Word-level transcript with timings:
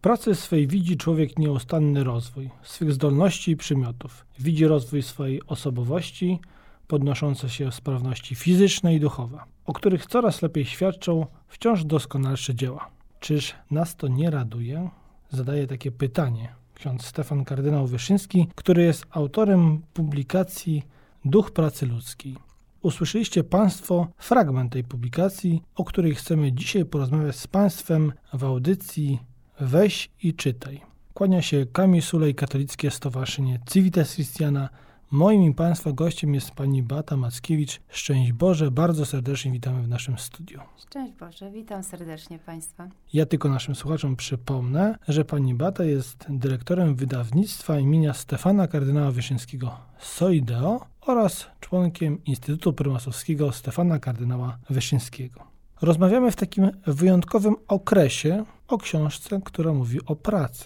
pracy 0.00 0.34
swej 0.34 0.66
widzi 0.66 0.96
człowiek 0.96 1.38
nieustanny 1.38 2.04
rozwój 2.04 2.50
swych 2.62 2.92
zdolności 2.92 3.50
i 3.50 3.56
przymiotów. 3.56 4.26
Widzi 4.38 4.66
rozwój 4.66 5.02
swojej 5.02 5.46
osobowości, 5.46 6.40
podnoszące 6.86 7.48
się 7.48 7.72
sprawności 7.72 8.34
fizyczne 8.34 8.94
i 8.94 9.00
duchowe, 9.00 9.38
o 9.66 9.72
których 9.72 10.06
coraz 10.06 10.42
lepiej 10.42 10.64
świadczą 10.64 11.26
wciąż 11.48 11.84
doskonalsze 11.84 12.54
dzieła. 12.54 12.90
Czyż 13.20 13.54
nas 13.70 13.96
to 13.96 14.08
nie 14.08 14.30
raduje? 14.30 14.90
Zadaje 15.30 15.66
takie 15.66 15.90
pytanie 15.92 16.58
ksiądz 16.74 17.06
Stefan 17.06 17.44
kardynał 17.44 17.86
Wyszyński, 17.86 18.48
który 18.54 18.82
jest 18.82 19.06
autorem 19.10 19.82
publikacji 19.94 20.82
Duch 21.24 21.50
pracy 21.50 21.86
ludzkiej. 21.86 22.36
Usłyszeliście 22.82 23.44
Państwo 23.44 24.06
fragment 24.18 24.72
tej 24.72 24.84
publikacji, 24.84 25.62
o 25.74 25.84
której 25.84 26.14
chcemy 26.14 26.52
dzisiaj 26.52 26.84
porozmawiać 26.84 27.36
z 27.36 27.46
Państwem 27.46 28.12
w 28.32 28.44
audycji 28.44 29.18
Weź 29.60 30.10
i 30.22 30.34
czytaj. 30.34 30.80
Kłania 31.14 31.42
się 31.42 31.66
Kamil 31.72 32.02
Sulej, 32.02 32.34
Katolickie 32.34 32.90
Stowarzyszenie 32.90 33.60
Civitas 33.70 34.14
Christiana. 34.14 34.68
Moim 35.10 35.42
i 35.42 35.54
Państwa 35.54 35.92
gościem 35.92 36.34
jest 36.34 36.50
Pani 36.50 36.82
Bata 36.82 37.16
Mackiewicz. 37.16 37.80
Szczęść 37.88 38.32
Boże, 38.32 38.70
bardzo 38.70 39.06
serdecznie 39.06 39.52
witamy 39.52 39.82
w 39.82 39.88
naszym 39.88 40.18
studiu. 40.18 40.60
Szczęść 40.86 41.12
Boże, 41.12 41.50
witam 41.50 41.84
serdecznie 41.84 42.38
Państwa. 42.38 42.88
Ja 43.12 43.26
tylko 43.26 43.48
naszym 43.48 43.74
słuchaczom 43.74 44.16
przypomnę, 44.16 44.98
że 45.08 45.24
Pani 45.24 45.54
Bata 45.54 45.84
jest 45.84 46.26
dyrektorem 46.28 46.94
wydawnictwa 46.94 47.78
imienia 47.78 48.14
Stefana 48.14 48.68
Kardynała 48.68 49.10
Wyszyńskiego 49.10 49.76
Soideo 49.98 50.86
oraz 51.00 51.46
członkiem 51.60 52.24
Instytutu 52.24 52.72
Prymasowskiego 52.72 53.52
Stefana 53.52 53.98
Kardynała 53.98 54.58
Wyszyńskiego. 54.70 55.57
Rozmawiamy 55.82 56.30
w 56.30 56.36
takim 56.36 56.70
wyjątkowym 56.86 57.56
okresie 57.68 58.44
o 58.68 58.78
książce, 58.78 59.40
która 59.44 59.72
mówi 59.72 59.98
o 60.06 60.16
pracy. 60.16 60.64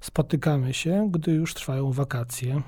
Spotykamy 0.00 0.74
się, 0.74 1.08
gdy 1.10 1.32
już 1.32 1.54
trwają 1.54 1.92
wakacje. 1.92 2.62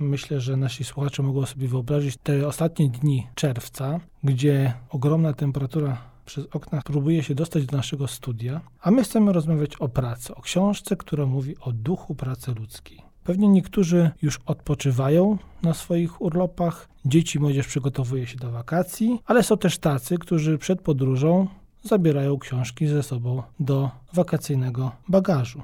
Myślę, 0.00 0.40
że 0.40 0.56
nasi 0.56 0.84
słuchacze 0.84 1.22
mogą 1.22 1.46
sobie 1.46 1.68
wyobrazić 1.68 2.16
te 2.16 2.46
ostatnie 2.46 2.88
dni 2.88 3.26
czerwca, 3.34 4.00
gdzie 4.24 4.74
ogromna 4.90 5.32
temperatura 5.32 5.96
przez 6.26 6.46
okna 6.52 6.82
próbuje 6.82 7.22
się 7.22 7.34
dostać 7.34 7.66
do 7.66 7.76
naszego 7.76 8.08
studia, 8.08 8.60
a 8.80 8.90
my 8.90 9.02
chcemy 9.02 9.32
rozmawiać 9.32 9.76
o 9.76 9.88
pracy, 9.88 10.34
o 10.34 10.42
książce, 10.42 10.96
która 10.96 11.26
mówi 11.26 11.56
o 11.60 11.72
duchu 11.72 12.14
pracy 12.14 12.54
ludzkiej. 12.54 13.07
Pewnie 13.28 13.48
niektórzy 13.48 14.10
już 14.22 14.40
odpoczywają 14.46 15.38
na 15.62 15.74
swoich 15.74 16.20
urlopach, 16.20 16.88
dzieci, 17.04 17.40
młodzież 17.40 17.66
przygotowuje 17.66 18.26
się 18.26 18.36
do 18.36 18.50
wakacji, 18.50 19.18
ale 19.26 19.42
są 19.42 19.58
też 19.58 19.78
tacy, 19.78 20.18
którzy 20.18 20.58
przed 20.58 20.80
podróżą 20.80 21.46
zabierają 21.82 22.38
książki 22.38 22.86
ze 22.86 23.02
sobą 23.02 23.42
do 23.60 23.90
wakacyjnego 24.12 24.92
bagażu. 25.08 25.62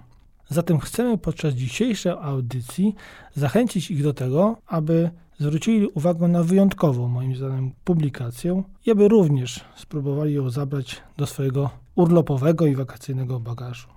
Zatem 0.48 0.78
chcemy 0.78 1.18
podczas 1.18 1.54
dzisiejszej 1.54 2.12
audycji 2.12 2.94
zachęcić 3.34 3.90
ich 3.90 4.02
do 4.02 4.14
tego, 4.14 4.56
aby 4.66 5.10
zwrócili 5.38 5.86
uwagę 5.86 6.28
na 6.28 6.42
wyjątkową, 6.42 7.08
moim 7.08 7.36
zdaniem, 7.36 7.72
publikację 7.84 8.62
i 8.86 8.90
aby 8.90 9.08
również 9.08 9.60
spróbowali 9.76 10.34
ją 10.34 10.50
zabrać 10.50 11.02
do 11.16 11.26
swojego 11.26 11.70
urlopowego 11.94 12.66
i 12.66 12.76
wakacyjnego 12.76 13.40
bagażu. 13.40 13.93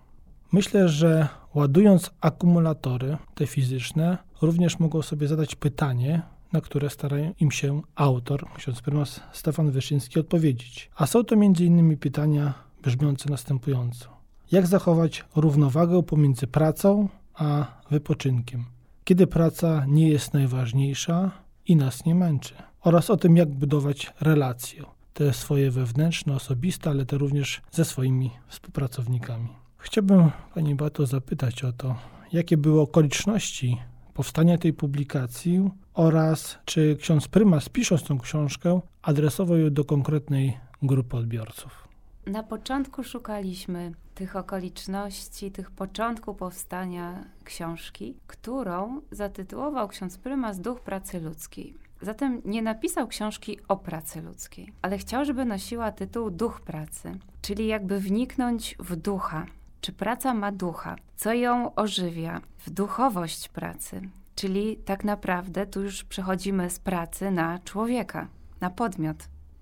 Myślę, 0.51 0.89
że 0.89 1.27
ładując 1.53 2.11
akumulatory, 2.21 3.17
te 3.35 3.47
fizyczne, 3.47 4.17
również 4.41 4.79
mogą 4.79 5.01
sobie 5.01 5.27
zadać 5.27 5.55
pytanie, 5.55 6.21
na 6.53 6.61
które 6.61 6.89
stara 6.89 7.17
im 7.39 7.51
się 7.51 7.81
autor, 7.95 8.47
ksiądz 8.57 8.81
prymas 8.81 9.19
Stefan 9.31 9.71
Wyszyński, 9.71 10.19
odpowiedzieć. 10.19 10.89
A 10.95 11.05
są 11.05 11.23
to 11.23 11.35
m.in. 11.35 11.97
pytania 11.97 12.53
brzmiące 12.83 13.29
następująco. 13.29 14.09
Jak 14.51 14.67
zachować 14.67 15.25
równowagę 15.35 16.03
pomiędzy 16.03 16.47
pracą 16.47 17.09
a 17.33 17.65
wypoczynkiem? 17.91 18.65
Kiedy 19.03 19.27
praca 19.27 19.85
nie 19.87 20.09
jest 20.09 20.33
najważniejsza 20.33 21.31
i 21.65 21.75
nas 21.75 22.05
nie 22.05 22.15
męczy? 22.15 22.53
Oraz 22.81 23.09
o 23.09 23.17
tym, 23.17 23.37
jak 23.37 23.49
budować 23.49 24.13
relacje, 24.21 24.83
te 25.13 25.33
swoje 25.33 25.71
wewnętrzne, 25.71 26.35
osobiste, 26.35 26.89
ale 26.89 27.05
te 27.05 27.17
również 27.17 27.61
ze 27.71 27.85
swoimi 27.85 28.31
współpracownikami. 28.47 29.66
Chciałbym 29.87 30.31
Pani 30.55 30.75
Bato 30.75 31.05
zapytać 31.05 31.63
o 31.63 31.71
to, 31.71 31.95
jakie 32.33 32.57
były 32.57 32.81
okoliczności 32.81 33.77
powstania 34.13 34.57
tej 34.57 34.73
publikacji 34.73 35.69
oraz 35.93 36.57
czy 36.65 36.97
ksiądz 36.99 37.27
prymas 37.27 37.69
pisząc 37.69 38.03
tą 38.03 38.19
książkę 38.19 38.81
adresował 39.01 39.57
ją 39.57 39.73
do 39.73 39.85
konkretnej 39.85 40.57
grupy 40.81 41.17
odbiorców. 41.17 41.87
Na 42.25 42.43
początku 42.43 43.03
szukaliśmy 43.03 43.91
tych 44.15 44.35
okoliczności, 44.35 45.51
tych 45.51 45.71
początku 45.71 46.33
powstania 46.33 47.23
książki, 47.43 48.15
którą 48.27 49.01
zatytułował 49.11 49.87
ksiądz 49.87 50.17
prymas 50.17 50.59
Duch 50.59 50.81
pracy 50.81 51.19
ludzkiej. 51.19 51.73
Zatem 52.01 52.41
nie 52.45 52.61
napisał 52.61 53.07
książki 53.07 53.59
o 53.67 53.77
pracy 53.77 54.21
ludzkiej, 54.21 54.73
ale 54.81 54.97
chciał, 54.97 55.25
żeby 55.25 55.45
nosiła 55.45 55.91
tytuł 55.91 56.31
Duch 56.31 56.61
pracy, 56.61 57.11
czyli 57.41 57.67
jakby 57.67 57.99
wniknąć 57.99 58.75
w 58.79 58.95
ducha, 58.95 59.45
czy 59.81 59.93
praca 59.93 60.33
ma 60.33 60.51
ducha, 60.51 60.95
co 61.15 61.33
ją 61.33 61.75
ożywia, 61.75 62.41
w 62.57 62.69
duchowość 62.69 63.49
pracy. 63.49 64.01
Czyli 64.35 64.77
tak 64.77 65.03
naprawdę 65.03 65.65
tu 65.65 65.83
już 65.83 66.03
przechodzimy 66.03 66.69
z 66.69 66.79
pracy 66.79 67.31
na 67.31 67.59
człowieka, 67.59 68.27
na 68.61 68.69
podmiot. 68.69 69.17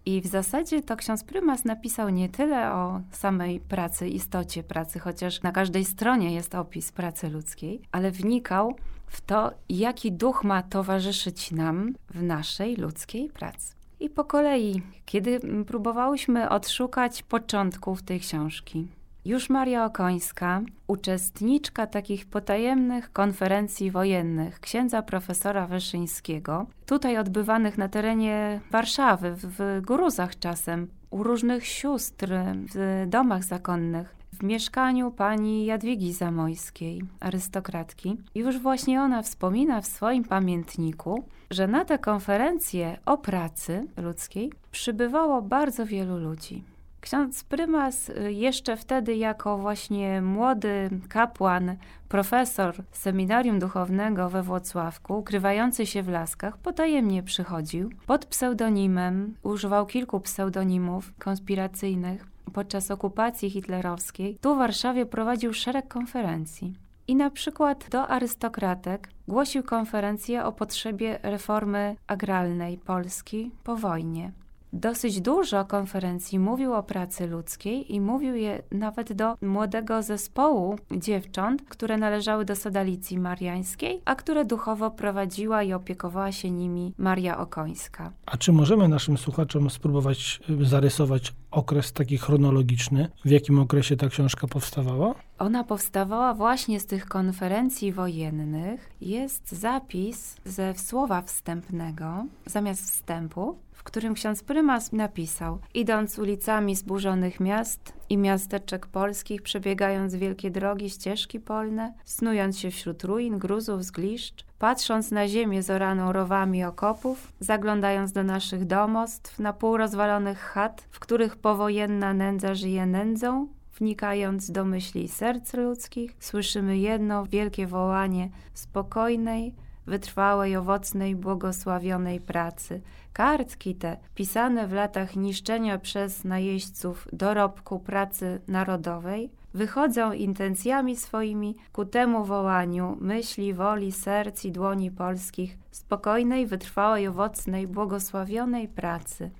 I 0.05 0.21
w 0.21 0.27
zasadzie 0.27 0.81
to 0.81 0.95
ksiądz 0.95 1.23
prymas 1.23 1.65
napisał 1.65 2.09
nie 2.09 2.29
tyle 2.29 2.73
o 2.73 3.01
samej 3.11 3.59
pracy, 3.59 4.07
istocie 4.07 4.63
pracy, 4.63 4.99
chociaż 4.99 5.41
na 5.41 5.51
każdej 5.51 5.85
stronie 5.85 6.33
jest 6.33 6.55
opis 6.55 6.91
pracy 6.91 7.29
ludzkiej, 7.29 7.81
ale 7.91 8.11
wnikał 8.11 8.75
w 9.07 9.21
to, 9.21 9.51
jaki 9.69 10.11
duch 10.11 10.43
ma 10.43 10.63
towarzyszyć 10.63 11.51
nam 11.51 11.93
w 12.09 12.23
naszej 12.23 12.75
ludzkiej 12.75 13.29
pracy. 13.29 13.75
I 13.99 14.09
po 14.09 14.23
kolei, 14.23 14.81
kiedy 15.05 15.39
próbowałyśmy 15.67 16.49
odszukać 16.49 17.23
początków 17.23 18.03
tej 18.03 18.19
książki, 18.19 18.87
już 19.25 19.49
Maria 19.49 19.85
Okońska, 19.85 20.61
uczestniczka 20.87 21.87
takich 21.87 22.25
potajemnych 22.25 23.13
konferencji 23.13 23.91
wojennych 23.91 24.59
księdza 24.59 25.01
profesora 25.01 25.67
Wyszyńskiego, 25.67 26.65
tutaj 26.85 27.17
odbywanych 27.17 27.77
na 27.77 27.89
terenie 27.89 28.61
Warszawy, 28.71 29.35
w 29.35 29.81
Gruzach 29.81 30.39
czasem, 30.39 30.87
u 31.09 31.23
różnych 31.23 31.67
sióstr, 31.67 32.29
w 32.73 33.05
domach 33.07 33.43
zakonnych, 33.43 34.15
w 34.33 34.43
mieszkaniu 34.43 35.11
pani 35.11 35.65
Jadwigi 35.65 36.13
Zamojskiej, 36.13 37.01
arystokratki. 37.19 38.17
Już 38.35 38.57
właśnie 38.57 39.01
ona 39.01 39.21
wspomina 39.21 39.81
w 39.81 39.87
swoim 39.87 40.23
pamiętniku, 40.23 41.23
że 41.51 41.67
na 41.67 41.85
te 41.85 41.99
konferencje 41.99 42.97
o 43.05 43.17
pracy 43.17 43.87
ludzkiej 43.97 44.51
przybywało 44.71 45.41
bardzo 45.41 45.85
wielu 45.85 46.17
ludzi. 46.17 46.74
Ksiądz 47.05 47.43
prymas 47.43 48.09
y, 48.09 48.33
jeszcze 48.33 48.77
wtedy 48.77 49.15
jako 49.15 49.57
właśnie 49.57 50.21
młody 50.21 50.89
kapłan, 51.09 51.75
profesor 52.09 52.75
seminarium 52.91 53.59
duchownego 53.59 54.29
we 54.29 54.43
Włocławku, 54.43 55.17
ukrywający 55.17 55.85
się 55.85 56.03
w 56.03 56.09
laskach, 56.09 56.57
potajemnie 56.57 57.23
przychodził 57.23 57.89
pod 58.07 58.25
pseudonimem, 58.25 59.35
używał 59.43 59.85
kilku 59.85 60.19
pseudonimów 60.19 61.13
konspiracyjnych. 61.19 62.27
Podczas 62.53 62.91
okupacji 62.91 63.49
hitlerowskiej 63.49 64.37
tu 64.41 64.55
w 64.55 64.57
Warszawie 64.57 65.05
prowadził 65.05 65.53
szereg 65.53 65.87
konferencji. 65.87 66.75
I 67.07 67.15
na 67.15 67.29
przykład 67.29 67.89
do 67.89 68.07
arystokratek 68.07 69.09
głosił 69.27 69.63
konferencję 69.63 70.45
o 70.45 70.51
potrzebie 70.51 71.19
reformy 71.23 71.95
agralnej 72.07 72.77
Polski 72.77 73.51
po 73.63 73.75
wojnie 73.75 74.31
dosyć 74.75 75.21
dużo 75.21 75.65
konferencji 75.65 76.39
mówił 76.39 76.73
o 76.73 76.83
pracy 76.83 77.27
ludzkiej 77.27 77.93
i 77.95 78.01
mówił 78.01 78.35
je 78.35 78.61
nawet 78.71 79.13
do 79.13 79.35
młodego 79.41 80.03
zespołu 80.03 80.75
dziewcząt, 80.91 81.61
które 81.61 81.97
należały 81.97 82.45
do 82.45 82.55
Sodalicji 82.55 83.17
Mariańskiej, 83.17 84.01
a 84.05 84.15
które 84.15 84.45
duchowo 84.45 84.91
prowadziła 84.91 85.63
i 85.63 85.73
opiekowała 85.73 86.31
się 86.31 86.51
nimi 86.51 86.93
Maria 86.97 87.37
Okońska. 87.37 88.11
A 88.25 88.37
czy 88.37 88.51
możemy 88.51 88.87
naszym 88.87 89.17
słuchaczom 89.17 89.69
spróbować 89.69 90.39
y, 90.49 90.65
zarysować 90.65 91.33
okres 91.51 91.93
taki 91.93 92.17
chronologiczny, 92.17 93.07
w 93.25 93.29
jakim 93.29 93.59
okresie 93.59 93.95
ta 93.95 94.09
książka 94.09 94.47
powstawała? 94.47 95.15
Ona 95.39 95.63
powstawała 95.63 96.33
właśnie 96.33 96.79
z 96.79 96.85
tych 96.85 97.05
konferencji 97.05 97.91
wojennych. 97.91 98.89
Jest 99.01 99.51
zapis 99.51 100.35
ze 100.45 100.73
słowa 100.73 101.21
wstępnego 101.21 102.25
zamiast 102.45 102.83
wstępu, 102.83 103.57
którym 103.85 104.13
ksiądz 104.13 104.43
prymas 104.43 104.91
napisał: 104.91 105.59
Idąc 105.73 106.19
ulicami 106.19 106.75
zburzonych 106.75 107.39
miast 107.39 107.93
i 108.09 108.17
miasteczek 108.17 108.87
polskich, 108.87 109.41
przebiegając 109.41 110.15
wielkie 110.15 110.51
drogi, 110.51 110.89
ścieżki 110.89 111.39
polne, 111.39 111.93
snując 112.05 112.59
się 112.59 112.71
wśród 112.71 113.03
ruin, 113.03 113.37
gruzów, 113.37 113.83
zgliszcz, 113.83 114.45
patrząc 114.59 115.11
na 115.11 115.27
ziemię 115.27 115.63
zoraną 115.63 116.13
rowami 116.13 116.63
okopów, 116.63 117.33
zaglądając 117.39 118.11
do 118.11 118.23
naszych 118.23 118.65
domostw, 118.65 119.39
na 119.39 119.53
pół 119.53 119.77
rozwalonych 119.77 120.39
chat, 120.39 120.87
w 120.91 120.99
których 120.99 121.35
powojenna 121.35 122.13
nędza 122.13 122.55
żyje 122.55 122.85
nędzą, 122.85 123.47
wnikając 123.77 124.51
do 124.51 124.65
myśli 124.65 125.07
serc 125.07 125.53
ludzkich, 125.53 126.15
słyszymy 126.19 126.77
jedno 126.77 127.25
wielkie 127.25 127.67
wołanie 127.67 128.29
spokojnej, 128.53 129.53
wytrwałej, 129.87 130.55
owocnej, 130.55 131.15
błogosławionej 131.15 132.21
pracy. 132.21 132.81
Kartki 133.13 133.75
te, 133.75 133.97
pisane 134.15 134.67
w 134.67 134.73
latach 134.73 135.15
niszczenia 135.15 135.77
przez 135.77 136.23
najeźdźców 136.23 137.07
dorobku 137.13 137.79
pracy 137.79 138.41
narodowej, 138.47 139.29
wychodzą 139.53 140.11
intencjami 140.11 140.95
swoimi 140.95 141.55
ku 141.73 141.85
temu 141.85 142.25
wołaniu 142.25 142.97
myśli, 143.01 143.53
woli, 143.53 143.91
serc 143.91 144.45
i 144.45 144.51
dłoni 144.51 144.91
polskich, 144.91 145.57
spokojnej, 145.71 146.47
wytrwałej, 146.47 147.07
owocnej, 147.07 147.67
błogosławionej 147.67 148.67
pracy. 148.67 149.31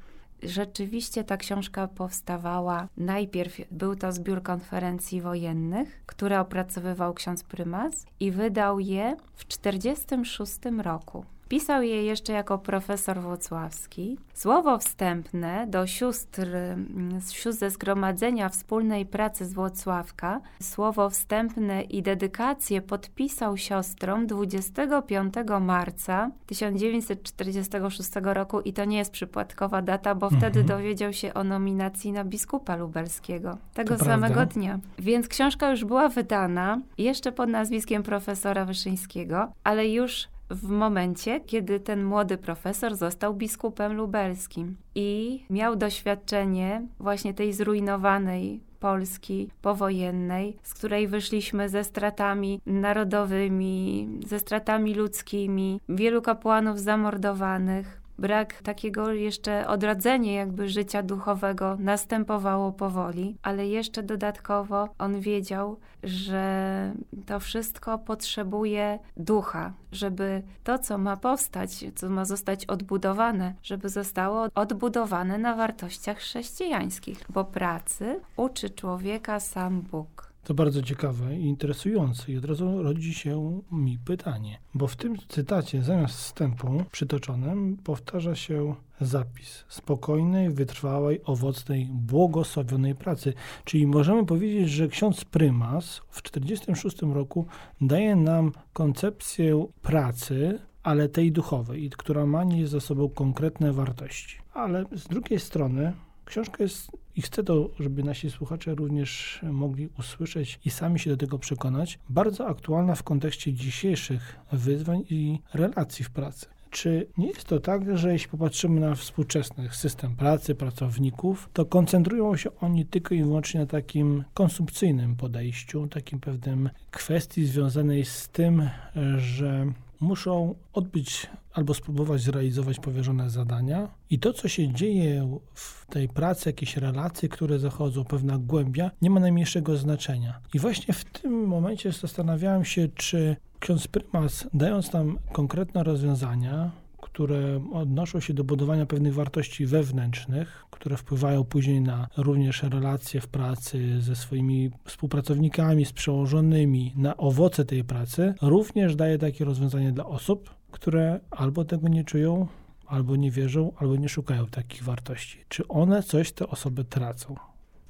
Rzeczywiście 0.45 1.24
ta 1.24 1.38
książka 1.38 1.88
powstawała. 1.88 2.88
Najpierw 2.97 3.57
był 3.71 3.95
to 3.95 4.12
zbiór 4.12 4.44
konferencji 4.44 5.21
wojennych, 5.21 6.03
które 6.06 6.39
opracowywał 6.39 7.13
ksiądz 7.13 7.44
prymas 7.44 8.06
i 8.19 8.31
wydał 8.31 8.80
je 8.80 9.15
w 9.36 9.45
1946 9.45 10.83
roku. 10.83 11.25
Pisał 11.47 11.83
je 11.83 12.03
jeszcze 12.03 12.33
jako 12.33 12.57
profesor 12.57 13.21
włocławski. 13.21 14.18
Słowo 14.33 14.77
wstępne 14.77 15.68
do 15.68 15.88
sióstr, 15.88 16.56
mm, 16.56 17.21
sióstr 17.31 17.59
ze 17.59 17.69
Zgromadzenia 17.69 18.50
Wspólnej 18.50 19.06
Pracy 19.06 19.45
z 19.45 19.53
Włocławka, 19.53 20.42
słowo 20.62 21.09
wstępne 21.09 21.81
i 21.81 22.01
dedykację 22.01 22.81
podpisał 22.81 23.57
siostrom 23.57 24.27
25 24.27 25.33
marca 25.62 26.31
1946 26.45 28.09
roku 28.33 28.62
i 28.62 28.74
to 28.74 28.86
nie 28.86 28.98
jest 28.98 29.12
przypadkowa 29.12 29.81
data, 29.81 30.15
bo 30.15 30.30
wtedy 30.30 30.59
mhm. 30.59 30.65
dowiedział 30.65 31.13
się 31.13 31.33
o 31.33 31.44
nominacji 31.44 32.12
na 32.12 32.24
biskupa 32.24 32.75
lubelskiego. 32.75 33.57
Tego 33.74 33.98
to 33.98 34.06
samego 34.06 34.33
prawda. 34.36 34.53
dnia. 34.53 34.80
Więc 35.00 35.27
książka 35.27 35.69
już 35.69 35.86
była 35.86 36.09
wydana 36.09 36.81
jeszcze 36.98 37.31
pod 37.31 37.50
nazwiskiem 37.50 38.03
profesora 38.03 38.65
Wyszyńskiego, 38.65 39.51
ale 39.63 39.88
już 39.88 40.27
w 40.50 40.69
momencie, 40.69 41.39
kiedy 41.39 41.80
ten 41.80 42.03
młody 42.03 42.38
profesor 42.38 42.95
został 42.95 43.33
biskupem 43.33 43.94
lubelskim 43.94 44.77
i 44.95 45.44
miał 45.50 45.75
doświadczenie 45.75 46.88
właśnie 47.00 47.33
tej 47.33 47.53
zrujnowanej 47.53 48.62
Polski 48.80 49.50
powojennej, 49.62 50.57
z 50.63 50.74
której 50.74 51.07
wyszliśmy 51.07 51.69
ze 51.69 51.83
stratami 51.83 52.62
narodowymi, 52.65 54.09
ze 54.27 54.39
stratami 54.39 54.94
ludzkimi, 54.94 55.81
wielu 55.89 56.21
kapłanów 56.21 56.80
zamordowanych, 56.80 58.01
brak 58.19 58.62
takiego 58.62 59.13
jeszcze 59.13 59.67
odradzenia 59.67 60.33
jakby 60.33 60.69
życia 60.69 61.03
duchowego 61.03 61.77
następowało 61.79 62.71
powoli, 62.71 63.38
ale 63.44 63.67
jeszcze 63.67 64.03
dodatkowo 64.03 64.89
on 65.00 65.19
wiedział, 65.19 65.77
że 66.03 66.94
to 67.25 67.39
wszystko 67.39 67.97
potrzebuje 67.97 69.00
ducha, 69.17 69.73
żeby 69.91 70.44
to, 70.63 70.79
co 70.79 70.97
ma 70.97 71.17
powstać, 71.17 71.85
co 71.95 72.09
ma 72.09 72.25
zostać 72.25 72.65
odbudowane, 72.65 73.53
żeby 73.63 73.89
zostało 73.89 74.47
odbudowane 74.56 75.38
na 75.38 75.56
wartościach 75.56 76.17
chrześcijańskich, 76.17 77.25
bo 77.29 77.44
pracy 77.44 78.19
uczy 78.38 78.69
człowieka 78.69 79.39
sam 79.39 79.81
Bóg. 79.81 80.34
To 80.45 80.53
bardzo 80.53 80.81
ciekawe 80.81 81.36
i 81.36 81.45
interesujące 81.45 82.31
i 82.31 82.38
od 82.38 82.45
razu 82.45 82.83
rodzi 82.83 83.13
się 83.13 83.62
mi 83.71 84.00
pytanie, 84.00 84.59
bo 84.74 84.88
w 84.88 84.95
tym 84.95 85.18
cytacie 85.27 85.83
zamiast 85.83 86.15
wstępu 86.15 86.83
przytoczonym 86.92 87.77
powtarza 87.83 88.36
się 88.36 88.75
zapis 89.01 89.65
spokojnej, 89.68 90.50
wytrwałej, 90.50 91.21
owocnej, 91.24 91.89
błogosławionej 91.92 92.95
pracy. 92.95 93.33
Czyli 93.63 93.88
możemy 93.88 94.25
powiedzieć, 94.25 94.69
że 94.69 94.88
ksiądz 94.88 95.25
prymas 95.25 96.01
w 96.09 96.21
1946 96.21 97.01
roku 97.13 97.45
daje 97.81 98.15
nam 98.15 98.51
koncepcję 98.74 99.65
pracy, 99.81 100.59
ale 100.83 101.09
tej 101.09 101.31
duchowej, 101.31 101.89
która 101.98 102.25
ma 102.25 102.44
nieść 102.44 102.71
za 102.71 102.80
sobą 102.80 103.09
konkretne 103.09 103.74
wartości. 103.74 104.38
Ale 104.53 104.86
z 104.91 105.07
drugiej 105.07 105.39
strony 105.39 105.94
książka 106.25 106.63
jest 106.63 107.04
i 107.15 107.21
chcę 107.21 107.44
to, 107.44 107.69
żeby 107.79 108.03
nasi 108.03 108.31
słuchacze 108.31 108.75
również 108.75 109.39
mogli 109.44 109.89
usłyszeć 110.00 110.59
i 110.65 110.69
sami 110.69 111.00
się 111.00 111.09
do 111.09 111.17
tego 111.17 111.39
przekonać, 111.39 112.00
bardzo 112.09 112.47
aktualna 112.47 112.95
w 112.95 113.03
kontekście 113.03 113.53
dzisiejszych 113.53 114.39
wyzwań 114.51 115.03
i 115.09 115.39
relacji 115.53 116.06
w 116.06 116.09
pracy. 116.09 116.45
Czy 116.69 117.07
nie 117.17 117.27
jest 117.27 117.44
to 117.44 117.59
tak, 117.59 117.97
że 117.97 118.13
jeśli 118.13 118.29
popatrzymy 118.29 118.79
na 118.79 118.95
współczesny 118.95 119.69
system 119.71 120.15
pracy, 120.15 120.56
pracowników, 120.56 121.50
to 121.53 121.65
koncentrują 121.65 122.38
się 122.38 122.50
oni 122.62 122.85
tylko 122.85 123.15
i 123.15 123.23
wyłącznie 123.23 123.59
na 123.59 123.65
takim 123.65 124.23
konsumpcyjnym 124.33 125.15
podejściu, 125.15 125.88
takim 125.88 126.19
pewnym 126.19 126.69
kwestii 126.91 127.45
związanej 127.45 128.06
z 128.06 128.29
tym, 128.29 128.69
że 129.17 129.65
muszą 130.00 130.56
odbyć 130.74 131.27
albo 131.53 131.74
spróbować 131.74 132.21
zrealizować 132.21 132.80
powierzone 132.80 133.30
zadania. 133.30 133.88
I 134.09 134.19
to, 134.19 134.33
co 134.33 134.47
się 134.47 134.74
dzieje 134.74 135.39
w 135.53 135.86
tej 135.86 136.09
pracy, 136.09 136.50
jakieś 136.50 136.77
relacje, 136.77 137.30
które 137.30 137.59
zachodzą, 137.59 138.03
pewna 138.03 138.38
głębia, 138.38 138.92
nie 139.01 139.09
ma 139.09 139.19
najmniejszego 139.19 139.77
znaczenia. 139.77 140.39
I 140.53 140.59
właśnie 140.59 140.94
w 140.94 141.06
tym 141.06 141.47
momencie 141.47 141.92
zastanawiałem 141.92 142.65
się, 142.65 142.88
czy 142.95 143.36
ksiądz 143.59 143.88
prymas, 143.88 144.47
dając 144.53 144.94
nam 144.94 145.18
konkretne 145.31 145.83
rozwiązania, 145.83 146.71
które 147.01 147.62
odnoszą 147.74 148.19
się 148.19 148.33
do 148.33 148.44
budowania 148.44 148.86
pewnych 148.86 149.13
wartości 149.13 149.65
wewnętrznych, 149.65 150.65
które 150.85 150.97
wpływają 150.97 151.43
później 151.43 151.81
na 151.81 152.07
również 152.17 152.63
relacje 152.63 153.21
w 153.21 153.27
pracy 153.27 154.01
ze 154.01 154.15
swoimi 154.15 154.71
współpracownikami, 154.83 155.85
z 155.85 155.93
przełożonymi, 155.93 156.93
na 156.95 157.17
owoce 157.17 157.65
tej 157.65 157.83
pracy, 157.83 158.33
również 158.41 158.95
daje 158.95 159.17
takie 159.17 159.45
rozwiązanie 159.45 159.91
dla 159.91 160.05
osób, 160.05 160.49
które 160.71 161.19
albo 161.31 161.65
tego 161.65 161.87
nie 161.87 162.03
czują, 162.03 162.47
albo 162.87 163.15
nie 163.15 163.31
wierzą, 163.31 163.71
albo 163.77 163.95
nie 163.95 164.09
szukają 164.09 164.45
takich 164.45 164.83
wartości. 164.83 165.45
Czy 165.49 165.67
one 165.67 166.03
coś 166.03 166.31
te 166.31 166.47
osoby 166.47 166.83
tracą? 166.83 167.35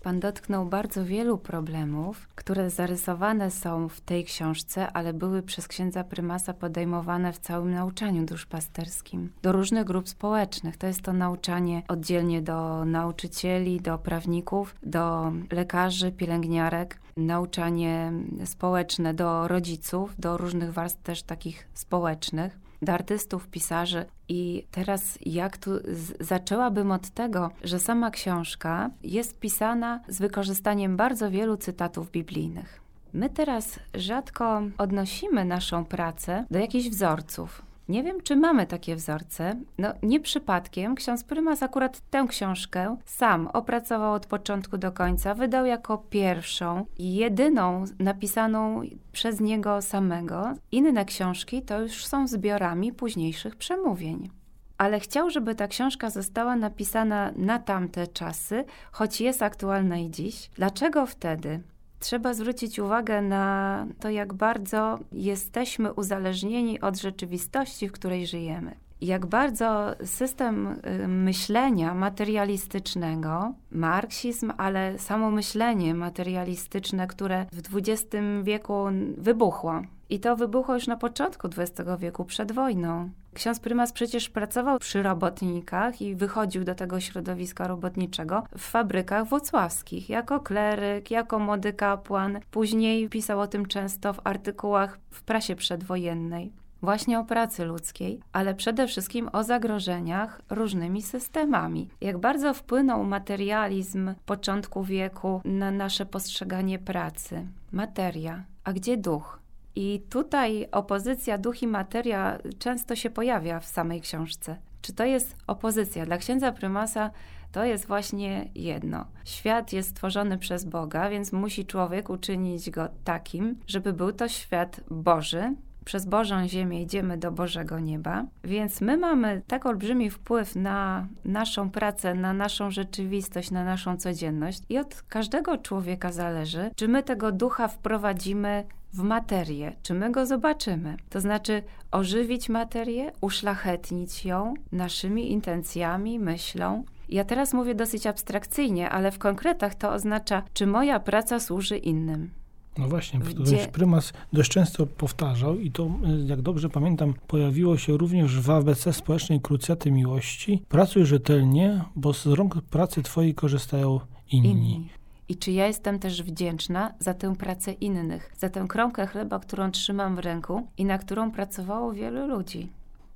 Pan 0.06 0.20
dotknął 0.20 0.66
bardzo 0.66 1.06
wielu 1.06 1.38
problemów, 1.38 2.28
które 2.36 2.70
zarysowane 2.70 3.52
są 3.52 3.90
w 3.90 4.02
tej 4.02 4.26
książce, 4.26 4.92
ale 4.92 5.14
były 5.14 5.44
przez 5.44 5.68
księdza 5.68 6.04
prymasa 6.04 6.54
podejmowane 6.54 7.34
w 7.34 7.40
całym 7.40 7.72
nauczaniu 7.72 8.26
duszpasterskim. 8.26 9.30
Do 9.42 9.52
różnych 9.52 9.86
grup 9.86 10.10
społecznych. 10.10 10.78
To 10.78 10.88
jest 10.88 11.02
to 11.02 11.14
nauczanie 11.14 11.84
oddzielnie 11.88 12.42
do 12.42 12.86
nauczycieli, 12.86 13.82
do 13.82 13.98
prawników, 13.98 14.76
do 14.84 15.32
lekarzy, 15.52 16.12
pielęgniarek, 16.12 17.00
nauczanie 17.18 18.12
społeczne 18.46 19.14
do 19.14 19.48
rodziców, 19.48 20.14
do 20.20 20.38
różnych 20.38 20.74
warstw 20.74 21.04
też 21.04 21.24
takich 21.24 21.68
społecznych 21.74 22.65
do 22.86 22.94
artystów, 22.94 23.48
pisarzy. 23.48 24.06
I 24.30 24.68
teraz 24.72 25.20
jak 25.26 25.58
tu 25.58 25.72
zaczęłabym 26.20 26.92
od 26.92 27.10
tego, 27.10 27.52
że 27.64 27.80
sama 27.80 28.12
książka 28.12 28.90
jest 29.04 29.40
pisana 29.40 30.00
z 30.08 30.20
wykorzystaniem 30.20 30.98
bardzo 30.98 31.32
wielu 31.32 31.58
cytatów 31.58 32.12
biblijnych. 32.12 32.82
My 33.14 33.30
teraz 33.30 33.80
rzadko 33.94 34.62
odnosimy 34.78 35.46
naszą 35.46 35.86
pracę 35.86 36.46
do 36.52 36.60
jakichś 36.60 36.90
wzorców. 36.90 37.62
Nie 37.90 38.04
wiem, 38.04 38.22
czy 38.22 38.36
mamy 38.36 38.68
takie 38.68 38.96
wzorce. 38.96 39.56
No, 39.78 39.94
nie 40.04 40.20
przypadkiem 40.20 40.96
ksiądz 40.96 41.24
prymas 41.24 41.64
akurat 41.64 42.02
tę 42.10 42.26
książkę 42.30 42.98
sam 43.06 43.48
opracował 43.48 44.14
od 44.14 44.26
początku 44.26 44.78
do 44.78 44.92
końca, 44.92 45.34
wydał 45.34 45.66
jako 45.66 45.98
pierwszą 45.98 46.86
i 46.98 47.16
jedyną 47.16 47.84
napisaną 48.00 48.82
przez 49.12 49.40
niego 49.40 49.82
samego. 49.82 50.54
Inne 50.72 51.06
książki 51.06 51.62
to 51.62 51.82
już 51.82 52.06
są 52.06 52.28
zbiorami 52.28 52.94
późniejszych 52.94 53.56
przemówień 53.56 54.30
ale 54.78 55.00
chciał, 55.00 55.30
żeby 55.30 55.56
ta 55.56 55.68
książka 55.68 56.10
została 56.10 56.56
napisana 56.56 57.32
na 57.36 57.60
tamte 57.60 58.08
czasy, 58.08 58.66
choć 58.92 59.22
jest 59.22 59.42
aktualna 59.42 59.98
i 59.98 60.10
dziś. 60.10 60.50
Dlaczego 60.56 61.06
wtedy? 61.06 61.62
Trzeba 62.06 62.34
zwrócić 62.34 62.80
uwagę 62.80 63.22
na 63.22 63.88
to, 64.00 64.10
jak 64.10 64.34
bardzo 64.34 65.00
jesteśmy 65.12 65.94
uzależnieni 65.94 66.82
od 66.82 66.98
rzeczywistości, 66.98 67.90
w 67.90 67.92
której 67.92 68.28
żyjemy. 68.28 68.76
Jak 69.02 69.26
bardzo 69.26 69.96
system 70.04 70.68
y, 71.04 71.08
myślenia 71.08 71.94
materialistycznego, 71.94 73.54
marksizm, 73.72 74.52
ale 74.58 75.00
samo 75.00 75.32
myślenie 75.32 75.94
materialistyczne, 75.94 77.08
które 77.08 77.46
w 77.52 77.78
XX 77.78 78.16
wieku 78.44 78.86
wybuchło, 79.18 79.82
i 80.10 80.20
to 80.20 80.36
wybuchło 80.36 80.74
już 80.74 80.88
na 80.88 80.98
początku 80.98 81.48
XX 81.48 81.90
wieku, 82.00 82.26
przed 82.26 82.52
wojną. 82.52 83.10
Ksiądz 83.34 83.60
prymas 83.60 83.92
przecież 83.92 84.30
pracował 84.30 84.80
przy 84.80 85.04
robotnikach 85.04 86.02
i 86.02 86.16
wychodził 86.16 86.64
do 86.64 86.76
tego 86.76 87.00
środowiska 87.00 87.68
robotniczego 87.68 88.44
w 88.58 88.62
fabrykach 88.62 89.28
włocławskich, 89.28 90.10
jako 90.10 90.40
kleryk, 90.40 91.12
jako 91.12 91.40
młody 91.40 91.74
kapłan. 91.74 92.40
Później 92.52 93.10
pisał 93.10 93.40
o 93.40 93.48
tym 93.48 93.66
często 93.66 94.14
w 94.14 94.22
artykułach 94.24 95.00
w 95.10 95.24
prasie 95.24 95.56
przedwojennej. 95.56 96.52
właśnie 96.82 97.20
o 97.20 97.24
pracy 97.24 97.66
ludzkiej, 97.66 98.20
ale 98.34 98.56
przede 98.56 98.88
wszystkim 98.88 99.30
o 99.34 99.44
zagrożeniach 99.44 100.42
różnymi 100.50 101.02
systemami. 101.02 101.90
Jak 102.02 102.18
bardzo 102.18 102.54
wpłynął 102.54 103.04
materializm 103.04 104.14
początku 104.26 104.84
wieku 104.84 105.42
na 105.46 105.72
nasze 105.72 106.06
postrzeganie 106.06 106.80
pracy. 106.80 107.48
Materia, 107.72 108.44
a 108.64 108.74
gdzie 108.74 108.98
duch? 108.98 109.45
I 109.76 110.02
tutaj 110.10 110.68
opozycja 110.72 111.38
duch 111.38 111.62
i 111.62 111.68
materia 111.68 112.38
często 112.60 112.96
się 112.96 113.10
pojawia 113.10 113.60
w 113.60 113.66
samej 113.66 114.02
książce. 114.02 114.58
Czy 114.82 114.94
to 114.94 115.06
jest 115.06 115.36
opozycja? 115.48 116.06
Dla 116.06 116.18
księdza 116.18 116.52
prymasa 116.52 117.12
to 117.52 117.66
jest 117.66 117.88
właśnie 117.88 118.50
jedno. 118.56 119.06
Świat 119.26 119.74
jest 119.74 119.90
stworzony 119.90 120.38
przez 120.38 120.66
Boga, 120.66 121.10
więc 121.10 121.34
musi 121.34 121.66
człowiek 121.66 122.10
uczynić 122.10 122.70
go 122.70 122.90
takim, 123.04 123.60
żeby 123.68 123.94
był 123.94 124.12
to 124.12 124.28
świat 124.28 124.82
Boży, 124.90 125.56
przez 125.86 126.06
Bożą 126.06 126.48
Ziemię 126.48 126.82
idziemy 126.82 127.18
do 127.18 127.32
Bożego 127.32 127.80
Nieba, 127.80 128.26
więc 128.44 128.82
my 128.82 128.98
mamy 128.98 129.42
tak 129.48 129.66
olbrzymi 129.66 130.10
wpływ 130.10 130.56
na 130.56 131.08
naszą 131.26 131.70
pracę, 131.70 132.14
na 132.14 132.34
naszą 132.34 132.72
rzeczywistość, 132.72 133.52
na 133.52 133.64
naszą 133.64 133.98
codzienność 133.98 134.62
i 134.70 134.78
od 134.78 135.02
każdego 135.02 135.58
człowieka 135.58 136.12
zależy, 136.12 136.72
czy 136.76 136.88
my 136.88 137.04
tego 137.04 137.32
ducha 137.32 137.68
wprowadzimy 137.68 138.64
w 138.96 139.04
materię, 139.04 139.76
czy 139.84 139.94
my 139.94 140.12
go 140.12 140.26
zobaczymy. 140.26 140.98
To 141.10 141.22
znaczy 141.22 141.64
ożywić 141.92 142.50
materię, 142.50 143.12
uszlachetnić 143.22 144.26
ją 144.26 144.54
naszymi 144.72 145.32
intencjami, 145.32 146.20
myślą. 146.20 146.84
Ja 147.10 147.24
teraz 147.24 147.54
mówię 147.54 147.76
dosyć 147.76 148.08
abstrakcyjnie, 148.08 148.90
ale 148.90 149.12
w 149.12 149.20
konkretach 149.20 149.76
to 149.76 149.92
oznacza, 149.94 150.44
czy 150.54 150.68
moja 150.68 151.00
praca 151.00 151.40
służy 151.40 151.78
innym. 151.78 152.30
No 152.78 152.88
właśnie, 152.88 153.20
Gdzie... 153.20 153.68
prymas 153.68 154.14
dość 154.34 154.52
często 154.52 154.88
powtarzał 154.88 155.60
i 155.60 155.72
to, 155.72 155.90
jak 156.26 156.42
dobrze 156.42 156.70
pamiętam, 156.70 157.14
pojawiło 157.28 157.78
się 157.78 157.98
również 157.98 158.40
w 158.40 158.50
ABC 158.50 158.94
Społecznej 158.94 159.42
Krucjaty 159.42 159.92
Miłości. 159.92 160.62
Pracuj 160.70 161.06
rzetelnie, 161.06 161.84
bo 161.96 162.14
z 162.14 162.26
rąk 162.26 162.62
pracy 162.62 163.04
twojej 163.04 163.36
korzystają 163.36 164.00
inni. 164.32 164.52
inni. 164.52 164.90
I 165.30 165.36
czy 165.36 165.52
ja 165.52 165.68
jestem 165.68 166.00
też 166.00 166.24
wdzięczna 166.24 166.94
za 167.00 167.14
tę 167.14 167.36
pracę 167.36 167.72
innych, 167.72 168.34
za 168.38 168.50
tę 168.50 168.66
kromkę 168.70 169.08
chleba, 169.08 169.40
którą 169.40 169.72
trzymam 169.72 170.16
w 170.16 170.20
ręku 170.20 170.68
i 170.78 170.86
na 170.86 170.98
którą 170.98 171.32
pracowało 171.32 171.94
wielu 171.94 172.28
ludzi. 172.28 172.70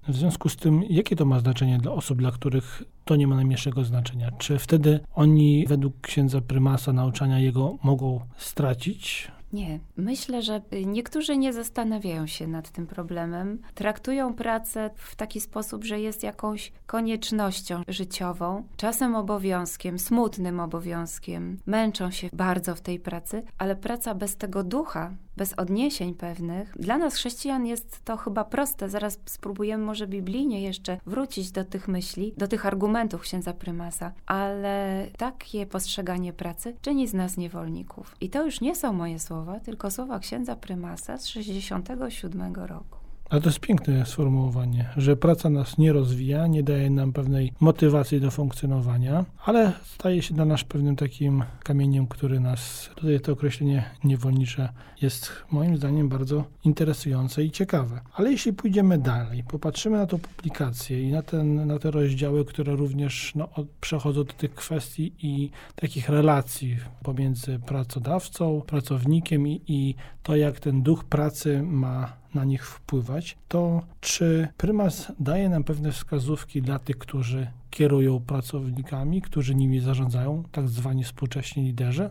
W 0.08 0.16
związku 0.16 0.50
z 0.50 0.56
tym, 0.56 0.84
jakie 0.90 1.16
to 1.16 1.26
ma 1.26 1.40
znaczenie 1.40 1.78
dla 1.78 1.92
osób, 1.92 2.18
dla 2.18 2.32
których 2.32 2.84
to 3.06 3.16
nie 3.16 3.28
ma 3.28 3.36
najmniejszego 3.36 3.84
znaczenia? 3.84 4.32
Czy 4.32 4.60
wtedy 4.60 5.00
oni, 5.16 5.66
według 5.68 6.02
księdza 6.02 6.42
prymasa, 6.42 6.94
nauczania 6.94 7.40
jego, 7.40 7.78
mogą 7.84 8.20
stracić 8.38 9.32
nie. 9.54 9.80
Myślę, 9.98 10.42
że 10.42 10.62
niektórzy 10.86 11.38
nie 11.38 11.54
zastanawiają 11.54 12.28
się 12.28 12.48
nad 12.48 12.70
tym 12.70 12.88
problemem. 12.88 13.62
Traktują 13.76 14.34
pracę 14.34 14.90
w 14.96 15.16
taki 15.16 15.42
sposób, 15.42 15.84
że 15.84 16.00
jest 16.00 16.24
jakąś 16.24 16.72
koniecznością 16.86 17.82
życiową, 17.88 18.64
czasem 18.78 19.16
obowiązkiem, 19.16 20.00
smutnym 20.00 20.60
obowiązkiem. 20.60 21.60
Męczą 21.66 22.12
się 22.12 22.30
bardzo 22.34 22.76
w 22.76 22.82
tej 22.82 23.00
pracy, 23.00 23.44
ale 23.58 23.76
praca 23.76 24.16
bez 24.16 24.36
tego 24.36 24.64
ducha, 24.64 25.12
bez 25.40 25.54
odniesień 25.54 26.14
pewnych. 26.14 26.74
Dla 26.80 26.98
nas 26.98 27.16
chrześcijan 27.16 27.66
jest 27.66 28.06
to 28.06 28.18
chyba 28.18 28.44
proste. 28.44 28.90
Zaraz 28.90 29.20
spróbujemy 29.26 29.84
może 29.86 30.08
biblijnie 30.08 30.62
jeszcze 30.62 30.98
wrócić 31.06 31.52
do 31.52 31.66
tych 31.66 31.88
myśli, 31.88 32.34
do 32.38 32.48
tych 32.48 32.66
argumentów 32.66 33.22
księdza 33.22 33.54
prymasa, 33.54 34.12
ale 34.26 35.08
takie 35.18 35.66
postrzeganie 35.66 36.34
pracy 36.34 36.76
czyni 36.82 37.08
z 37.08 37.14
nas 37.14 37.38
niewolników. 37.38 38.16
I 38.22 38.30
to 38.30 38.46
już 38.46 38.62
nie 38.62 38.76
są 38.76 38.94
moje 38.94 39.20
słowa, 39.20 39.60
tylko 39.60 39.92
słowa 39.92 40.20
księdza 40.20 40.56
prymasa 40.56 41.18
z 41.18 41.28
67 41.28 42.56
roku. 42.56 42.99
Ale 43.30 43.42
to 43.42 43.50
jest 43.50 43.60
piękne 43.60 44.06
sformułowanie, 44.06 44.90
że 44.98 45.16
praca 45.16 45.50
nas 45.50 45.78
nie 45.78 45.94
rozwija, 45.94 46.48
nie 46.48 46.64
daje 46.64 46.90
nam 46.90 47.14
pewnej 47.14 47.54
motywacji 47.60 48.22
do 48.22 48.32
funkcjonowania, 48.32 49.26
ale 49.46 49.74
staje 49.84 50.22
się 50.22 50.34
dla 50.34 50.46
nas 50.46 50.64
pewnym 50.64 50.96
takim 50.96 51.44
kamieniem, 51.64 52.08
który 52.08 52.40
nas, 52.40 52.90
tutaj 52.96 53.20
to 53.20 53.32
określenie 53.32 53.84
niewolnicze 54.04 54.70
jest 55.02 55.32
moim 55.52 55.78
zdaniem 55.78 56.10
bardzo 56.10 56.44
interesujące 56.66 57.44
i 57.44 57.52
ciekawe. 57.52 58.02
Ale 58.14 58.32
jeśli 58.32 58.54
pójdziemy 58.54 58.98
dalej, 58.98 59.44
popatrzymy 59.44 59.98
na 59.98 60.06
tą 60.06 60.20
publikację 60.20 61.04
i 61.04 61.12
na, 61.12 61.22
ten, 61.22 61.68
na 61.68 61.80
te 61.80 61.92
rozdziały, 61.92 62.46
które 62.46 62.76
również 62.76 63.36
no, 63.36 63.50
przechodzą 63.82 64.24
do 64.24 64.34
tych 64.34 64.56
kwestii 64.56 65.14
i 65.22 65.50
takich 65.76 66.10
relacji 66.10 66.78
pomiędzy 67.04 67.60
pracodawcą, 67.60 68.62
pracownikiem 68.68 69.48
i, 69.48 69.62
i 69.68 69.96
to, 70.24 70.36
jak 70.36 70.60
ten 70.60 70.82
duch 70.82 71.04
pracy 71.04 71.64
ma 71.64 72.19
na 72.34 72.46
nich 72.46 72.68
wpływać, 72.68 73.38
to 73.48 73.82
czy 74.02 74.48
prymas 74.58 75.12
daje 75.20 75.50
nam 75.50 75.64
pewne 75.64 75.92
wskazówki 75.92 76.62
dla 76.62 76.80
tych, 76.80 76.98
którzy 76.98 77.48
kierują 77.70 78.20
pracownikami, 78.20 79.22
którzy 79.22 79.56
nimi 79.56 79.80
zarządzają, 79.80 80.44
tak 80.52 80.68
zwani 80.68 81.04
współcześni 81.04 81.64
liderzy? 81.64 82.10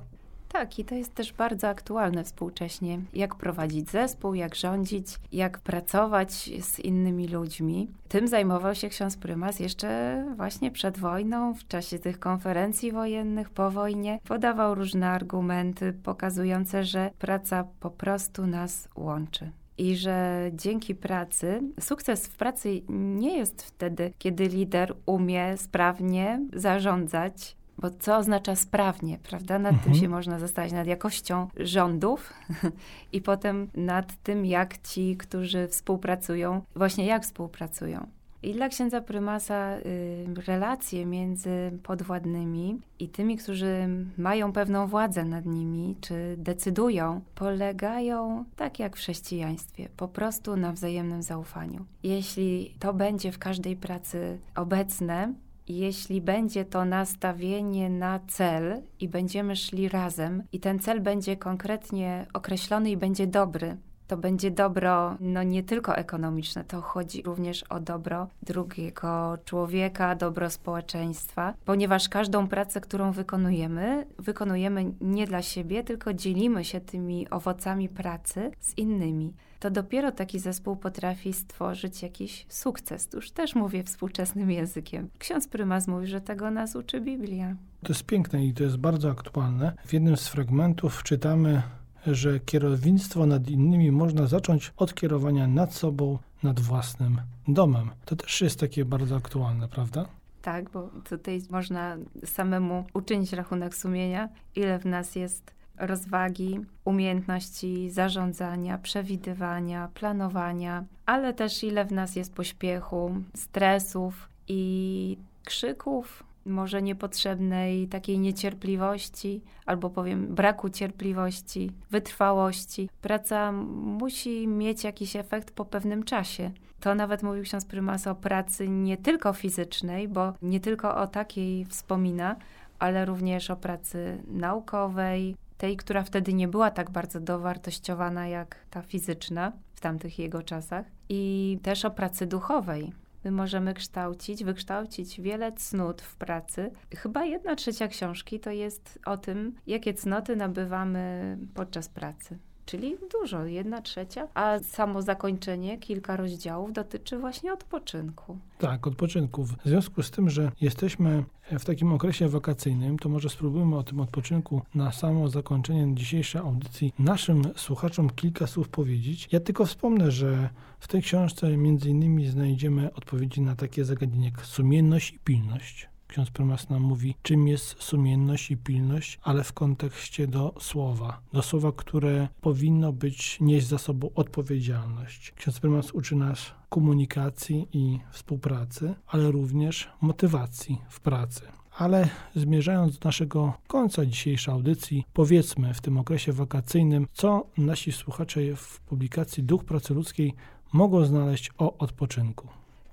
Tak, 0.49 0.79
i 0.79 0.85
to 0.85 0.95
jest 0.95 1.15
też 1.15 1.33
bardzo 1.33 1.69
aktualne 1.69 2.25
współcześnie. 2.25 3.01
Jak 3.13 3.35
prowadzić 3.35 3.91
zespół, 3.91 4.35
jak 4.35 4.55
rządzić, 4.55 5.07
jak 5.33 5.59
pracować 5.59 6.33
z 6.61 6.79
innymi 6.79 7.29
ludźmi. 7.29 7.89
Tym 8.09 8.29
zajmował 8.29 8.75
się 8.75 8.89
ksiądz 8.89 9.17
prymas 9.17 9.61
jeszcze 9.61 10.25
właśnie 10.37 10.71
przed 10.71 10.99
wojną, 10.99 11.55
w 11.55 11.67
czasie 11.69 11.99
tych 11.99 12.19
konferencji 12.19 12.93
wojennych, 12.93 13.51
po 13.51 13.71
wojnie. 13.71 14.19
Podawał 14.29 14.75
różne 14.75 15.11
argumenty 15.11 15.93
pokazujące, 15.93 16.85
że 16.85 17.11
praca 17.19 17.65
po 17.81 17.91
prostu 17.91 18.47
nas 18.47 18.89
łączy 18.97 19.51
i 19.79 19.97
że 19.97 20.51
dzięki 20.53 20.95
pracy, 20.95 21.63
sukces 21.81 22.27
w 22.27 22.37
pracy 22.37 22.83
nie 22.89 23.37
jest 23.37 23.63
wtedy, 23.63 24.13
kiedy 24.19 24.49
lider 24.49 24.95
umie 25.07 25.57
sprawnie 25.57 26.41
zarządzać 26.53 27.59
bo 27.79 27.91
co 27.91 28.17
oznacza 28.17 28.57
sprawnie, 28.57 29.19
prawda? 29.19 29.59
Nad 29.59 29.73
mhm. 29.73 29.93
tym 29.93 30.03
się 30.03 30.09
można 30.09 30.39
zastanawiać, 30.39 30.73
nad 30.73 30.87
jakością 30.87 31.49
rządów 31.57 32.33
i 33.13 33.21
potem 33.21 33.69
nad 33.75 34.23
tym, 34.23 34.47
jak 34.47 34.79
ci, 34.79 35.17
którzy 35.17 35.69
współpracują, 35.69 36.63
właśnie 36.77 37.07
jak 37.07 37.23
współpracują. 37.23 38.07
I 38.43 38.53
dla 38.53 38.69
księdza 38.69 39.01
prymasa 39.01 39.77
y, 39.79 40.27
relacje 40.47 41.07
między 41.07 41.79
podwładnymi 41.83 42.81
i 42.99 43.09
tymi, 43.09 43.37
którzy 43.37 43.89
mają 44.19 44.53
pewną 44.53 44.87
władzę 44.87 45.25
nad 45.25 45.47
nimi, 45.47 45.97
czy 46.01 46.35
decydują, 46.39 47.21
polegają 47.35 48.45
tak 48.57 48.79
jak 48.79 48.97
w 48.97 48.99
chrześcijaństwie, 48.99 49.89
po 49.97 50.09
prostu 50.09 50.57
na 50.57 50.73
wzajemnym 50.73 51.23
zaufaniu. 51.23 51.85
Jeśli 52.03 52.75
to 52.79 52.95
będzie 52.95 53.33
w 53.33 53.39
każdej 53.39 53.77
pracy 53.77 54.39
obecne, 54.55 55.35
jeśli 55.69 56.21
będzie 56.21 56.65
to 56.65 56.85
nastawienie 56.85 57.91
na 57.91 58.21
cel 58.29 58.83
i 59.01 59.09
będziemy 59.09 59.57
szli 59.57 59.89
razem, 59.89 60.43
i 60.53 60.61
ten 60.61 60.79
cel 60.79 61.01
będzie 61.01 61.37
konkretnie 61.37 62.27
określony 62.33 62.91
i 62.91 62.97
będzie 62.97 63.27
dobry, 63.27 63.77
to 64.09 64.17
będzie 64.17 64.51
dobro 64.51 65.17
no 65.21 65.43
nie 65.43 65.63
tylko 65.63 65.97
ekonomiczne, 65.97 66.65
to 66.65 66.81
chodzi 66.81 67.23
również 67.23 67.63
o 67.63 67.81
dobro 67.81 68.27
drugiego 68.43 69.39
człowieka, 69.45 70.15
dobro 70.15 70.51
społeczeństwa, 70.51 71.55
ponieważ 71.65 72.09
każdą 72.09 72.49
pracę, 72.49 72.81
którą 72.81 73.13
wykonujemy, 73.13 74.07
wykonujemy 74.19 74.93
nie 75.01 75.27
dla 75.27 75.43
siebie, 75.43 75.85
tylko 75.85 76.15
dzielimy 76.15 76.65
się 76.65 76.81
tymi 76.81 77.31
owocami 77.31 77.89
pracy 77.89 78.51
z 78.61 78.79
innymi. 78.79 79.33
To 79.61 79.71
dopiero 79.71 80.13
taki 80.13 80.39
zespół 80.39 80.77
potrafi 80.77 81.33
stworzyć 81.33 82.03
jakiś 82.03 82.47
sukces. 82.49 83.09
Już 83.15 83.31
też 83.31 83.55
mówię 83.55 83.85
współczesnym 83.85 84.51
językiem. 84.51 85.09
Ksiądz 85.19 85.49
prymas 85.49 85.89
mówi, 85.89 86.07
że 86.07 86.21
tego 86.21 86.51
nas 86.51 86.77
uczy 86.77 87.01
Biblia. 87.01 87.57
To 87.83 87.89
jest 87.89 88.05
piękne 88.05 88.45
i 88.45 88.55
to 88.55 88.65
jest 88.65 88.77
bardzo 88.77 89.11
aktualne. 89.11 89.73
W 89.87 89.93
jednym 89.93 90.17
z 90.17 90.29
fragmentów 90.29 91.03
czytamy 91.03 91.63
że 92.07 92.41
kierownictwo 92.41 93.27
nad 93.27 93.49
innymi 93.49 93.93
można 93.93 94.27
zacząć 94.27 94.73
od 94.77 94.95
kierowania 94.95 95.47
nad 95.47 95.75
sobą, 95.75 96.19
nad 96.43 96.61
własnym 96.61 97.21
domem. 97.49 97.91
To 98.05 98.17
też 98.17 98.41
jest 98.41 98.61
takie 98.61 98.85
bardzo 98.85 99.17
aktualne, 99.17 99.69
prawda? 99.69 100.07
Tak, 100.43 100.71
bo 100.71 100.91
tutaj 101.09 101.43
można 101.51 101.97
samemu 102.25 102.85
uczynić 102.95 103.33
rachunek 103.33 103.75
sumienia, 103.75 104.29
ile 104.57 104.79
w 104.79 104.85
nas 104.87 105.17
jest 105.17 105.55
rozwagi, 105.79 106.61
umiejętności 106.85 107.91
zarządzania, 107.91 108.79
przewidywania, 108.79 109.89
planowania, 109.95 110.85
ale 111.07 111.35
też 111.35 111.65
ile 111.65 111.85
w 111.85 111.93
nas 111.93 112.17
jest 112.17 112.35
pośpiechu, 112.35 113.15
stresów 113.35 114.29
i 114.49 115.19
krzyków, 115.45 116.25
może 116.49 116.83
niepotrzebnej 116.83 117.89
takiej 117.89 118.19
niecierpliwości, 118.19 119.43
albo 119.67 119.91
powiem 119.91 120.35
braku 120.35 120.71
cierpliwości, 120.71 121.71
wytrwałości. 121.91 122.91
Praca 123.03 123.53
musi 123.53 124.49
mieć 124.49 124.85
jakiś 124.85 125.17
efekt 125.17 125.51
po 125.51 125.65
pewnym 125.65 126.03
czasie. 126.03 126.51
To 126.81 126.95
nawet 126.95 127.23
mówił 127.23 127.43
ksiądz 127.43 127.65
prymas 127.65 128.07
o 128.07 128.15
pracy 128.15 128.69
nie 128.69 128.97
tylko 128.97 129.33
fizycznej, 129.33 130.09
bo 130.09 130.33
nie 130.43 130.61
tylko 130.61 130.97
o 130.97 131.07
takiej 131.07 131.65
wspomina, 131.65 132.37
ale 132.79 133.05
również 133.05 133.51
o 133.51 133.57
pracy 133.57 134.23
naukowej, 134.27 135.37
tej, 135.59 135.77
która 135.77 136.03
wtedy 136.03 136.33
nie 136.33 136.49
była 136.49 136.71
tak 136.71 136.91
bardzo 136.91 137.21
dowartościowana 137.21 138.29
jak 138.29 138.57
ta 138.71 138.83
fizyczna 138.83 139.53
w 139.75 139.81
tamtych 139.81 140.19
jego 140.19 140.43
czasach, 140.43 140.87
i 141.09 141.59
też 141.63 141.85
o 141.85 141.91
pracy 141.91 142.27
duchowej. 142.27 142.93
My 143.25 143.31
możemy 143.31 143.75
kształcić, 143.75 144.45
wykształcić 144.45 145.21
wiele 145.21 145.53
cnót 145.53 146.03
w 146.03 146.17
pracy. 146.17 146.71
Chyba 146.97 147.25
jedna 147.25 147.57
trzecia 147.57 147.89
książki 147.89 148.41
to 148.41 148.51
jest 148.51 148.99
o 149.07 149.17
tym, 149.17 149.55
jakie 149.67 149.95
cnoty 149.95 150.37
nabywamy 150.37 151.39
podczas 151.55 151.89
pracy 151.89 152.39
czyli 152.69 152.97
dużo, 153.13 153.45
jedna 153.45 153.83
trzecia, 153.83 154.29
a 154.35 154.59
samo 154.59 155.03
zakończenie, 155.03 155.79
kilka 155.79 156.17
rozdziałów 156.17 156.73
dotyczy 156.73 157.19
właśnie 157.19 157.53
odpoczynku. 157.53 158.39
Tak, 158.59 158.87
odpoczynku. 158.87 159.45
W 159.45 159.57
związku 159.65 160.03
z 160.03 160.11
tym, 160.11 160.31
że 160.31 160.53
jesteśmy 160.61 161.25
w 161.59 161.65
takim 161.65 161.93
okresie 161.93 162.29
wakacyjnym, 162.29 162.99
to 162.99 163.09
może 163.09 163.29
spróbujmy 163.29 163.77
o 163.77 163.83
tym 163.83 164.01
odpoczynku 164.01 164.63
na 164.75 164.93
samo 164.93 165.29
zakończenie 165.29 165.95
dzisiejszej 165.95 166.41
audycji 166.41 166.93
naszym 166.99 167.43
słuchaczom 167.57 168.11
kilka 168.11 168.47
słów 168.47 168.69
powiedzieć. 168.69 169.29
Ja 169.33 169.41
tylko 169.41 169.67
wspomnę, 169.67 170.11
że 170.11 170.49
w 170.79 170.89
tej 170.89 171.03
książce 171.03 171.57
między 171.57 171.91
innymi 171.91 172.27
znajdziemy 172.27 172.95
odpowiedzi 172.95 173.41
na 173.41 173.57
takie 173.57 173.85
zagadnienia 173.85 174.25
jak 174.25 174.47
sumienność 174.47 175.13
i 175.13 175.19
pilność 175.19 175.89
ksiądz 176.09 176.31
prymas 176.31 176.69
nam 176.69 176.83
mówi, 176.83 177.15
czym 177.23 177.49
jest 177.49 177.83
sumienność 177.83 178.51
i 178.51 178.57
pilność, 178.57 179.19
ale 179.23 179.45
w 179.45 179.53
kontekście 179.53 180.27
do 180.27 180.55
słowa, 180.61 181.21
do 181.33 181.43
słowa, 181.43 181.73
które 181.77 182.29
powinno 182.41 182.93
być, 182.93 183.39
nieść 183.41 183.67
za 183.67 183.79
sobą 183.79 184.11
odpowiedzialność. 184.15 185.33
Ksiądz 185.37 185.61
prymas 185.61 185.91
uczy 185.91 186.17
nas 186.17 186.53
komunikacji 186.69 187.69
i 187.73 187.99
współpracy, 188.11 188.95
ale 189.07 189.31
również 189.31 189.89
motywacji 190.01 190.79
w 190.91 191.01
pracy. 191.01 191.43
Ale 191.79 192.09
zmierzając 192.35 192.99
do 192.99 193.09
naszego 193.09 193.53
końca 193.67 194.07
dzisiejszej 194.07 194.55
audycji, 194.55 195.05
powiedzmy 195.13 195.75
w 195.75 195.81
tym 195.81 195.99
okresie 195.99 196.33
wakacyjnym, 196.33 197.07
co 197.13 197.47
nasi 197.59 197.93
słuchacze 197.93 198.41
w 198.57 198.81
publikacji 198.81 199.43
Duch 199.43 199.65
Pracy 199.65 199.95
Ludzkiej 199.95 200.35
mogą 200.73 201.05
znaleźć 201.05 201.51
o 201.59 201.79
odpoczynku. 201.79 202.49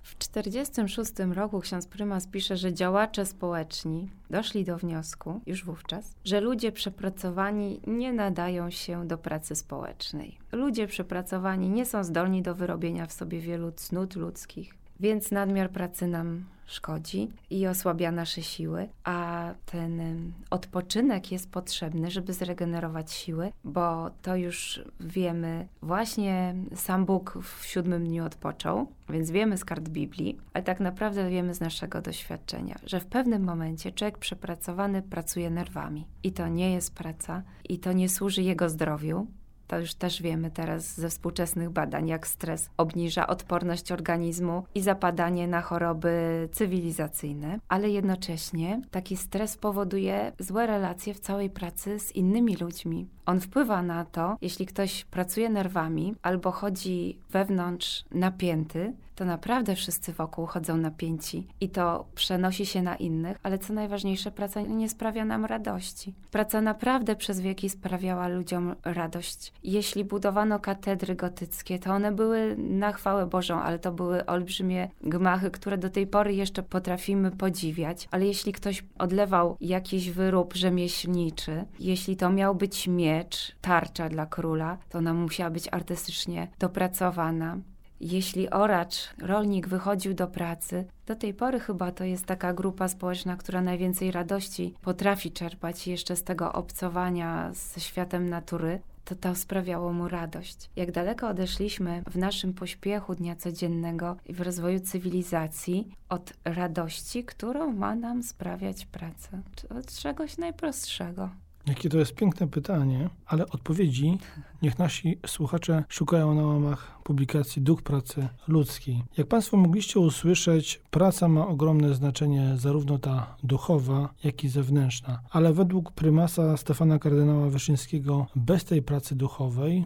W 0.06 0.16
1946 0.16 1.36
roku 1.36 1.60
ksiądz 1.60 1.88
prymas 1.88 2.28
pisze, 2.28 2.58
że 2.58 2.74
działacze 2.74 3.26
społeczni 3.26 4.10
doszli 4.30 4.64
do 4.64 4.78
wniosku, 4.78 5.42
już 5.46 5.66
wówczas, 5.66 6.16
że 6.26 6.42
ludzie 6.42 6.72
przepracowani 6.72 7.82
nie 7.88 8.14
nadają 8.14 8.70
się 8.70 9.08
do 9.08 9.18
pracy 9.18 9.56
społecznej. 9.56 10.38
Ludzie 10.52 10.88
przepracowani 10.88 11.70
nie 11.70 11.86
są 11.86 12.04
zdolni 12.04 12.42
do 12.42 12.56
wyrobienia 12.56 13.06
w 13.06 13.14
sobie 13.14 13.40
wielu 13.40 13.72
cnót 13.72 14.16
ludzkich, 14.16 14.76
więc 15.00 15.32
nadmiar 15.32 15.72
pracy 15.72 16.08
nam 16.08 16.46
szkodzi 16.66 17.32
i 17.50 17.68
osłabia 17.68 18.12
nasze 18.12 18.44
siły, 18.44 18.90
a 19.04 19.50
ten 19.66 20.02
odpoczynek 20.50 21.32
jest 21.32 21.52
potrzebny, 21.52 22.12
żeby 22.12 22.34
zregenerować 22.34 23.12
siły, 23.12 23.52
bo 23.64 24.10
to 24.22 24.36
już 24.36 24.84
wiemy, 25.00 25.68
właśnie 25.82 26.56
sam 26.76 27.06
Bóg 27.06 27.38
w 27.42 27.66
siódmym 27.66 28.06
dniu 28.06 28.26
odpoczął, 28.26 28.88
więc 29.10 29.32
wiemy 29.32 29.58
z 29.58 29.66
kart 29.66 29.90
Biblii, 29.90 30.38
ale 30.54 30.64
tak 30.64 30.80
naprawdę 30.80 31.30
wiemy 31.30 31.54
z 31.54 31.60
naszego 31.60 32.02
doświadczenia, 32.02 32.76
że 32.86 33.00
w 33.00 33.06
pewnym 33.06 33.44
momencie 33.44 33.92
człowiek 33.92 34.18
przepracowany 34.18 35.02
pracuje 35.02 35.50
nerwami. 35.50 36.06
I 36.24 36.32
to 36.32 36.48
nie 36.48 36.72
jest 36.74 36.96
praca 36.96 37.44
i 37.70 37.80
to 37.80 37.94
nie 37.94 38.10
służy 38.10 38.42
jego 38.42 38.70
zdrowiu, 38.70 39.28
to 39.68 39.80
już 39.80 39.94
też 39.94 40.22
wiemy 40.22 40.52
teraz 40.52 40.98
ze 40.98 41.10
współczesnych 41.10 41.70
badań, 41.70 42.08
jak 42.08 42.28
stres 42.28 42.70
obniża 42.78 43.28
odporność 43.28 43.92
organizmu 43.92 44.64
i 44.76 44.82
zapadanie 44.82 45.48
na 45.48 45.62
choroby 45.62 46.50
cywilizacyjne, 46.52 47.60
ale 47.68 47.90
jednocześnie 47.90 48.82
taki 48.92 49.18
stres 49.18 49.58
powoduje 49.58 50.32
złe 50.40 50.68
relacje 50.68 51.14
w 51.14 51.20
całej 51.20 51.50
pracy 51.50 52.00
z 52.00 52.12
innymi 52.12 52.56
ludźmi. 52.56 53.15
On 53.26 53.40
wpływa 53.40 53.82
na 53.82 54.06
to, 54.06 54.38
jeśli 54.42 54.66
ktoś 54.66 55.06
pracuje 55.06 55.50
nerwami 55.50 56.16
albo 56.22 56.52
chodzi 56.52 57.20
wewnątrz 57.30 58.06
napięty, 58.12 58.94
to 59.16 59.26
naprawdę 59.26 59.76
wszyscy 59.76 60.14
wokół 60.14 60.46
chodzą 60.46 60.78
napięci 60.78 61.48
i 61.62 61.70
to 61.70 62.06
przenosi 62.16 62.66
się 62.66 62.82
na 62.82 62.96
innych, 62.96 63.40
ale 63.44 63.60
co 63.60 63.74
najważniejsze, 63.74 64.32
praca 64.32 64.62
nie 64.62 64.90
sprawia 64.90 65.26
nam 65.26 65.46
radości. 65.46 66.14
Praca 66.32 66.62
naprawdę 66.62 67.16
przez 67.16 67.40
wieki 67.40 67.70
sprawiała 67.70 68.28
ludziom 68.28 68.76
radość. 68.84 69.54
Jeśli 69.64 70.06
budowano 70.06 70.60
katedry 70.60 71.16
gotyckie, 71.16 71.80
to 71.80 71.94
one 71.94 72.12
były 72.12 72.56
na 72.58 72.92
chwałę 72.92 73.26
Bożą, 73.26 73.60
ale 73.62 73.80
to 73.80 73.92
były 73.92 74.26
olbrzymie 74.26 74.90
gmachy, 75.02 75.52
które 75.52 75.78
do 75.78 75.90
tej 75.90 76.08
pory 76.08 76.34
jeszcze 76.34 76.64
potrafimy 76.64 77.32
podziwiać. 77.32 78.08
Ale 78.12 78.26
jeśli 78.26 78.54
ktoś 78.54 78.84
odlewał 79.00 79.58
jakiś 79.62 80.12
wyrób 80.12 80.54
rzemieślniczy, 80.54 81.66
jeśli 81.80 82.18
to 82.18 82.30
miał 82.30 82.56
być 82.56 82.88
miecz, 82.88 83.15
tarcza 83.62 84.10
dla 84.10 84.26
króla, 84.26 84.78
to 84.90 84.98
ona 84.98 85.14
musiała 85.14 85.50
być 85.50 85.68
artystycznie 85.72 86.48
dopracowana. 86.60 87.58
Jeśli 88.00 88.50
oracz, 88.50 88.96
rolnik 89.22 89.68
wychodził 89.68 90.14
do 90.14 90.28
pracy, 90.28 90.86
do 91.06 91.16
tej 91.16 91.34
pory 91.34 91.60
chyba 91.60 91.92
to 91.92 92.04
jest 92.04 92.26
taka 92.26 92.54
grupa 92.54 92.88
społeczna, 92.88 93.38
która 93.38 93.62
najwięcej 93.62 94.12
radości 94.12 94.74
potrafi 94.82 95.32
czerpać 95.32 95.88
jeszcze 95.88 96.16
z 96.16 96.24
tego 96.24 96.54
obcowania 96.54 97.54
ze 97.54 97.82
światem 97.82 98.30
natury, 98.30 98.82
to 99.06 99.16
to 99.16 99.36
sprawiało 99.36 99.94
mu 99.94 100.08
radość. 100.08 100.70
Jak 100.76 100.92
daleko 100.92 101.28
odeszliśmy 101.28 102.04
w 102.10 102.18
naszym 102.18 102.54
pośpiechu 102.54 103.16
dnia 103.16 103.36
codziennego 103.36 104.18
i 104.26 104.34
w 104.34 104.42
rozwoju 104.42 104.80
cywilizacji 104.80 105.88
od 106.10 106.34
radości, 106.46 107.24
którą 107.24 107.74
ma 107.74 107.96
nam 107.96 108.24
sprawiać 108.24 108.86
praca, 108.86 109.38
od 109.80 109.96
czegoś 109.96 110.38
najprostszego. 110.38 111.30
Jakie 111.68 111.90
to 111.90 111.98
jest 111.98 112.16
piękne 112.16 112.48
pytanie, 112.48 113.10
ale 113.26 113.48
odpowiedzi 113.48 114.18
niech 114.62 114.80
nasi 114.80 115.18
słuchacze 115.28 115.84
szukają 115.90 116.34
na 116.34 116.46
łamach 116.46 117.00
publikacji 117.04 117.62
Duch 117.62 117.82
Pracy 117.82 118.28
Ludzkiej. 118.48 119.04
Jak 119.18 119.28
Państwo 119.28 119.58
mogliście 119.58 120.00
usłyszeć, 120.00 120.82
praca 120.92 121.28
ma 121.28 121.48
ogromne 121.48 121.96
znaczenie, 121.96 122.54
zarówno 122.58 122.98
ta 122.98 123.36
duchowa, 123.44 124.10
jak 124.24 124.44
i 124.44 124.50
zewnętrzna. 124.50 125.20
Ale 125.30 125.54
według 125.54 125.92
prymasa 125.92 126.58
Stefana 126.58 127.00
Kardynała 127.00 127.50
Wyszyńskiego, 127.50 128.28
bez 128.36 128.66
tej 128.66 128.82
pracy 128.82 129.16
duchowej, 129.16 129.86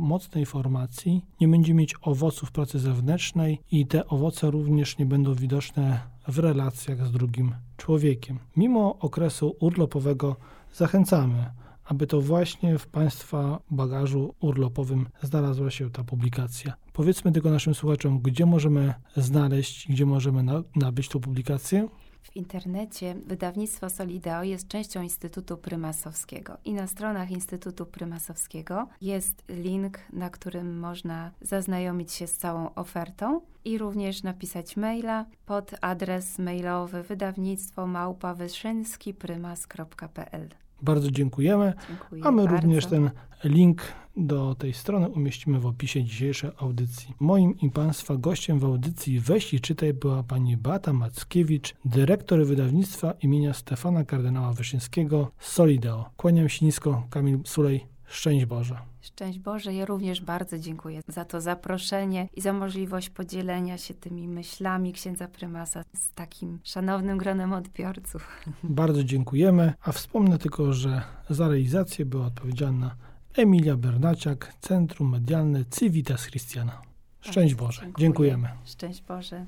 mocnej 0.00 0.46
formacji 0.46 1.24
nie 1.40 1.48
będzie 1.48 1.74
mieć 1.74 1.94
owoców 2.02 2.52
pracy 2.52 2.78
zewnętrznej 2.78 3.60
i 3.70 3.86
te 3.86 4.06
owoce 4.06 4.50
również 4.50 4.98
nie 4.98 5.06
będą 5.06 5.34
widoczne 5.34 6.00
w 6.28 6.38
relacjach 6.38 7.06
z 7.06 7.10
drugim 7.10 7.54
człowiekiem. 7.76 8.38
Mimo 8.56 8.98
okresu 8.98 9.56
urlopowego 9.60 10.36
zachęcamy, 10.72 11.50
aby 11.84 12.06
to 12.06 12.20
właśnie 12.20 12.78
w 12.78 12.86
Państwa 12.86 13.58
bagażu 13.70 14.34
urlopowym 14.40 15.06
znalazła 15.22 15.70
się 15.70 15.90
ta 15.90 16.04
publikacja. 16.04 16.74
Powiedzmy 16.92 17.32
tylko 17.32 17.50
naszym 17.50 17.74
słuchaczom, 17.74 18.20
gdzie 18.20 18.46
możemy 18.46 18.94
znaleźć, 19.16 19.88
gdzie 19.88 20.06
możemy 20.06 20.44
nabyć 20.76 21.08
tą 21.08 21.20
publikację. 21.20 21.88
W 22.22 22.36
internecie 22.36 23.14
wydawnictwo 23.26 23.90
Solideo 23.90 24.42
jest 24.42 24.68
częścią 24.68 25.02
Instytutu 25.02 25.56
Prymasowskiego 25.56 26.56
i 26.64 26.74
na 26.74 26.86
stronach 26.86 27.30
Instytutu 27.30 27.86
Prymasowskiego 27.86 28.88
jest 29.00 29.44
link, 29.48 29.98
na 30.12 30.30
którym 30.30 30.78
można 30.78 31.30
zaznajomić 31.40 32.12
się 32.12 32.26
z 32.26 32.36
całą 32.36 32.74
ofertą 32.74 33.40
i 33.64 33.78
również 33.78 34.22
napisać 34.22 34.76
maila 34.76 35.26
pod 35.46 35.70
adres 35.80 36.38
mailowy 36.38 37.02
wydawnictwo 37.02 37.86
małpawyszyńskiprymas.pl. 37.86 40.48
Bardzo 40.82 41.10
dziękujemy. 41.10 41.72
Dziękuję 41.88 42.24
a 42.24 42.30
my 42.30 42.42
bardzo. 42.42 42.56
również 42.56 42.86
ten 42.86 43.10
link 43.44 43.82
do 44.16 44.54
tej 44.54 44.72
strony 44.72 45.08
umieścimy 45.08 45.60
w 45.60 45.66
opisie 45.66 46.04
dzisiejszej 46.04 46.50
audycji. 46.58 47.14
Moim 47.20 47.58
i 47.58 47.70
Państwa 47.70 48.16
gościem 48.16 48.58
w 48.58 48.64
audycji 48.64 49.20
Weź 49.20 49.54
i 49.54 49.60
Czytaj 49.60 49.94
była 49.94 50.22
pani 50.22 50.56
Bata 50.56 50.92
Mackiewicz, 50.92 51.74
dyrektor 51.84 52.46
wydawnictwa 52.46 53.12
imienia 53.22 53.54
Stefana 53.54 54.04
Kardynała 54.04 54.52
Wyszyńskiego 54.52 55.30
Solideo. 55.38 56.10
Kłaniam 56.16 56.48
się 56.48 56.66
nisko, 56.66 57.02
Kamil 57.10 57.38
Sulej. 57.44 57.86
Szczęść 58.10 58.46
Boże. 58.46 58.78
Szczęść 59.00 59.38
Boże, 59.38 59.74
ja 59.74 59.84
również 59.84 60.20
bardzo 60.20 60.58
dziękuję 60.58 61.00
za 61.08 61.24
to 61.24 61.40
zaproszenie 61.40 62.28
i 62.36 62.40
za 62.40 62.52
możliwość 62.52 63.10
podzielenia 63.10 63.78
się 63.78 63.94
tymi 63.94 64.28
myślami 64.28 64.92
księdza 64.92 65.28
prymasa 65.28 65.84
z 65.94 66.12
takim 66.12 66.58
szanownym 66.64 67.18
gronem 67.18 67.52
odbiorców. 67.52 68.28
Bardzo 68.62 69.04
dziękujemy, 69.04 69.72
a 69.82 69.92
wspomnę 69.92 70.38
tylko, 70.38 70.72
że 70.72 71.02
za 71.30 71.48
realizację 71.48 72.06
była 72.06 72.26
odpowiedzialna 72.26 72.96
Emilia 73.36 73.76
Bernaciak, 73.76 74.54
Centrum 74.60 75.10
Medialne 75.10 75.64
Civitas 75.78 76.26
Christiana. 76.26 76.82
Szczęść 77.20 77.54
Boże. 77.54 77.80
Dziękuję. 77.82 78.06
Dziękujemy. 78.06 78.48
Szczęść 78.64 79.02
Boże. 79.02 79.46